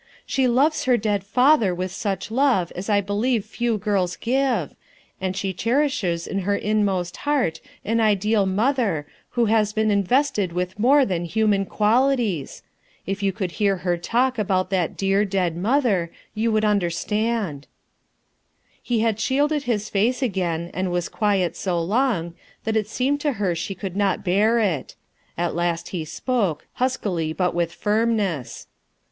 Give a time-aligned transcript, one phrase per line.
[0.25, 4.73] She loves her dead father wfch ^h tovDM I believe fc* gHs ^
[5.29, 9.05] ^ cherishes m her inmost heart an i {wi „,«,,,tai Mother
[9.37, 12.63] who has been invested with more than human qualities;
[13.05, 17.67] if you could hear her talk about that dear, dead mother, you would understand"
[18.81, 22.33] He had shielded his face again, and was 'quirt so long,
[22.63, 24.95] that it seemed to her she could not bear it.
[25.37, 28.65] At last he spoke, huskily but with firmness.